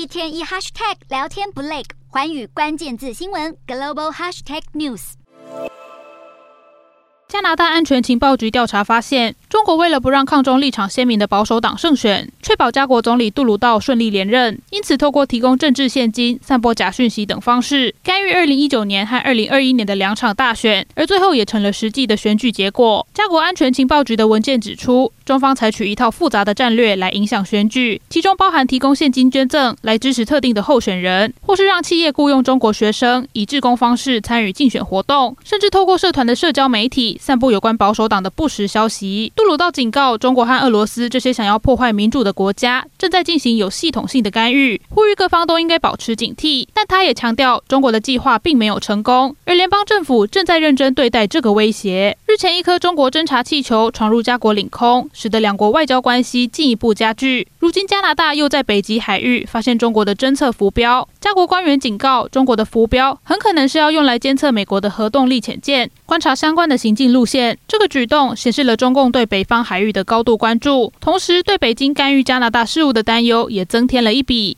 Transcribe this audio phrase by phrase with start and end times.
[0.00, 5.12] 一天一 hashtag 聊天不累，环宇关键字新闻 global hashtag news。
[7.28, 23.06] 加拿大安全情报局调查发现，中国为了不让抗中立场鲜明的保守党胜选，确保加国总理杜鲁道顺利连任，因此透过提供政治献金、散播假讯息等方式，干预2019年和2021年的两场大选，而最后也成了实际的选举结果。
[23.12, 37.18] 加国安全情报局的文件指出，中方采取一套复杂的战略来影响选举，其中包含提供现金捐赠来支持特定的候选人，或是让企业雇佣中国学生以志工方式参与竞选活动，甚至透过社团的社交媒体。
[37.20, 39.30] 散布有关保守党的不实消息。
[39.36, 46.68] 杜鲁道警告，中国和俄罗斯这些想要破坏民主的国家正在进行有系统性的干预，呼吁各方都应该保持警惕。
[46.72, 52.16] 但他也强调，中国的计划并没有成功，而联邦政府正在认真对待这个威胁。
[52.30, 57.48] 日前，一颗中国侦察气球闯入加国领空，使得两国外交关系进一步加剧。
[57.58, 67.58] 如今，加拿大又在北极海域发现中国的侦测浮标，加国官员警告，中国的浮标很可能是要用来监测美国的核动力潜舰，观察相关的行进路线。
[67.66, 74.48] 这个举动显示了中共对北方海域的高度关注，同时对北京干预加拿大事务的担忧也增添了一笔。